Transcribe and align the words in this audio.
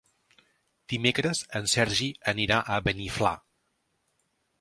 Dimecres 0.93 1.41
en 1.59 1.69
Sergi 1.73 2.07
anirà 2.33 2.57
a 2.63 2.79
Beniflà. 2.89 3.35